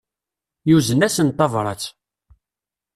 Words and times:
Yuzen-as-n 0.69 1.29
tabrat. 1.37 1.83